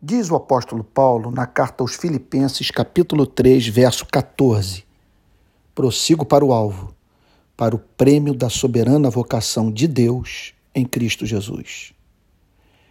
[0.00, 4.84] Diz o apóstolo Paulo na carta aos Filipenses, capítulo 3, verso 14:
[5.74, 6.94] Prossigo para o alvo,
[7.56, 11.92] para o prêmio da soberana vocação de Deus em Cristo Jesus.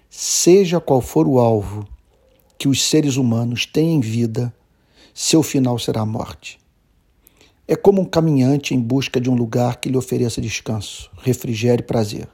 [0.09, 1.87] Seja qual for o alvo
[2.57, 4.53] que os seres humanos têm em vida,
[5.13, 6.59] seu final será a morte.
[7.65, 11.87] É como um caminhante em busca de um lugar que lhe ofereça descanso, refrigério e
[11.87, 12.27] prazer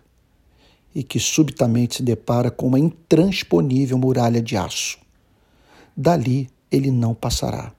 [0.93, 4.99] e que subitamente se depara com uma intransponível muralha de aço.
[5.95, 7.71] Dali ele não passará.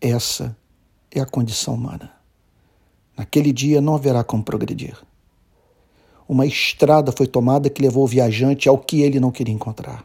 [0.00, 0.56] Essa
[1.10, 2.12] é a condição humana.
[3.16, 4.96] Naquele dia não haverá como progredir.
[6.28, 10.04] Uma estrada foi tomada que levou o viajante ao que ele não queria encontrar.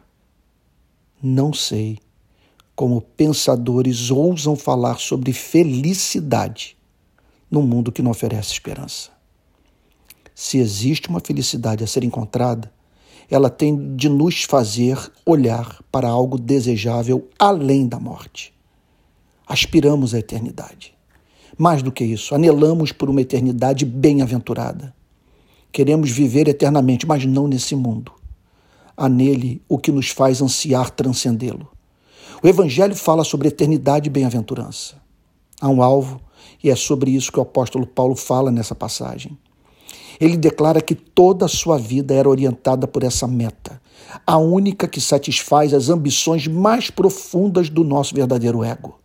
[1.21, 1.97] Não sei
[2.75, 6.77] como pensadores ousam falar sobre felicidade
[7.49, 9.20] num mundo que não oferece esperança
[10.41, 12.73] se existe uma felicidade a ser encontrada,
[13.29, 18.51] ela tem de nos fazer olhar para algo desejável além da morte.
[19.45, 20.95] Aspiramos à eternidade.
[21.59, 24.95] Mais do que isso, anelamos por uma eternidade bem-aventurada.
[25.71, 28.11] Queremos viver eternamente, mas não nesse mundo.
[28.97, 31.71] Há nele o que nos faz ansiar transcendê-lo.
[32.41, 34.95] O Evangelho fala sobre eternidade e bem-aventurança.
[35.61, 36.19] Há um alvo,
[36.63, 39.37] e é sobre isso que o apóstolo Paulo fala nessa passagem.
[40.21, 43.81] Ele declara que toda a sua vida era orientada por essa meta,
[44.25, 48.99] a única que satisfaz as ambições mais profundas do nosso verdadeiro ego.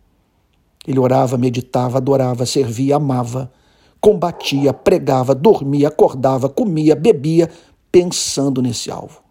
[0.85, 3.51] Ele orava, meditava, adorava, servia, amava,
[3.99, 7.49] combatia, pregava, dormia, acordava, comia, bebia,
[7.91, 9.23] pensando nesse alvo.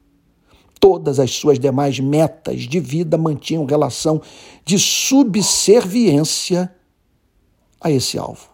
[0.81, 4.21] Todas as suas demais metas de vida mantinham relação
[4.65, 6.69] de subserviência
[7.81, 8.49] a esse alvo.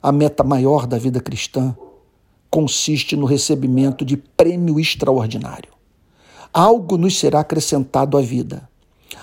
[0.00, 1.76] A meta maior da vida cristã
[2.50, 5.72] consiste no recebimento de prêmio extraordinário.
[6.52, 8.68] Algo nos será acrescentado à vida.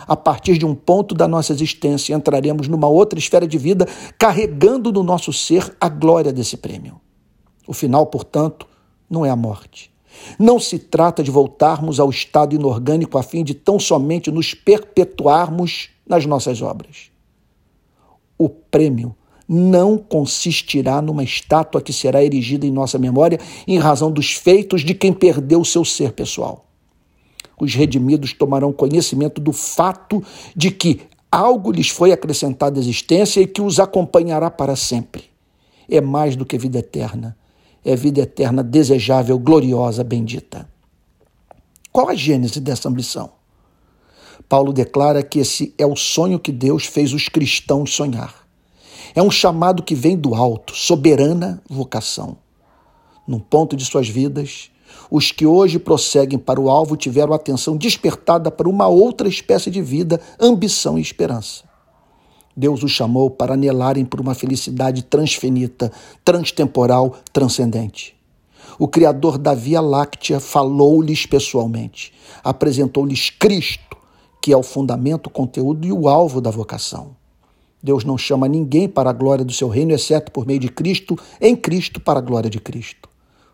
[0.07, 3.87] A partir de um ponto da nossa existência, entraremos numa outra esfera de vida,
[4.19, 6.99] carregando no nosso ser a glória desse prêmio.
[7.67, 8.67] O final, portanto,
[9.09, 9.91] não é a morte.
[10.39, 15.89] Não se trata de voltarmos ao estado inorgânico a fim de tão somente nos perpetuarmos
[16.07, 17.09] nas nossas obras.
[18.37, 19.15] O prêmio
[19.47, 24.93] não consistirá numa estátua que será erigida em nossa memória em razão dos feitos de
[24.93, 26.65] quem perdeu o seu ser pessoal.
[27.59, 30.21] Os redimidos tomarão conhecimento do fato
[30.55, 31.01] de que
[31.31, 35.25] algo lhes foi acrescentado à existência e que os acompanhará para sempre.
[35.87, 37.37] É mais do que vida eterna,
[37.83, 40.67] é vida eterna desejável, gloriosa, bendita.
[41.91, 43.31] Qual a gênese dessa ambição?
[44.49, 48.44] Paulo declara que esse é o sonho que Deus fez os cristãos sonhar
[49.15, 52.35] é um chamado que vem do alto, soberana vocação.
[53.25, 54.69] Num ponto de suas vidas,
[55.09, 59.81] os que hoje prosseguem para o alvo tiveram atenção despertada para uma outra espécie de
[59.81, 61.63] vida, ambição e esperança.
[62.57, 65.91] Deus os chamou para anelarem por uma felicidade transfinita,
[66.23, 68.15] transtemporal, transcendente.
[68.77, 73.95] O Criador da Via Láctea falou-lhes pessoalmente, apresentou-lhes Cristo,
[74.41, 77.15] que é o fundamento, o conteúdo e o alvo da vocação.
[77.81, 81.17] Deus não chama ninguém para a glória do seu reino, exceto por meio de Cristo,
[81.39, 83.07] em Cristo, para a glória de Cristo.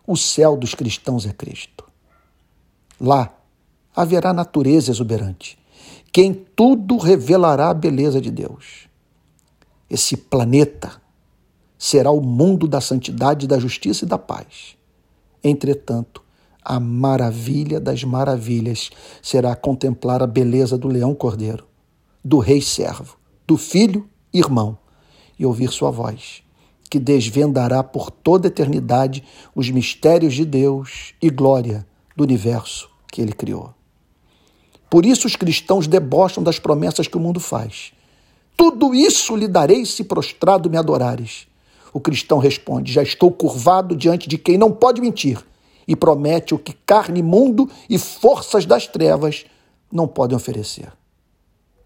[0.05, 1.83] O céu dos cristãos é Cristo.
[2.99, 3.33] Lá
[3.95, 5.57] haverá natureza exuberante,
[6.11, 8.87] que em tudo revelará a beleza de Deus.
[9.89, 11.01] Esse planeta
[11.77, 14.77] será o mundo da santidade, da justiça e da paz.
[15.43, 16.23] Entretanto,
[16.63, 21.65] a maravilha das maravilhas será contemplar a beleza do leão cordeiro,
[22.23, 23.17] do rei servo,
[23.47, 24.77] do filho irmão,
[25.37, 26.43] e ouvir sua voz,
[26.89, 29.23] que desvendará por toda eternidade
[29.55, 33.73] os mistérios de Deus e glória do universo que ele criou.
[34.89, 37.93] Por isso os cristãos debocham das promessas que o mundo faz.
[38.57, 41.47] Tudo isso lhe darei se prostrado me adorares.
[41.93, 45.43] O cristão responde: Já estou curvado diante de quem não pode mentir,
[45.87, 49.45] e promete o que carne, mundo e forças das trevas
[49.91, 50.91] não podem oferecer.